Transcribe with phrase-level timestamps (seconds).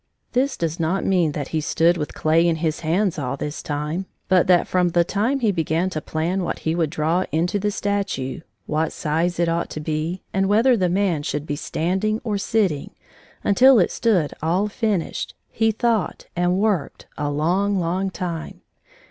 [0.31, 4.07] This does not mean that he stood with clay in his hands all this time,
[4.27, 7.69] but that from the time he began to plan what he would draw into the
[7.69, 12.39] statue, what size it ought to be, and whether the man should be standing or
[12.39, 12.89] sitting,
[13.43, 18.61] until it stood all finished, he thought and worked a long, long time.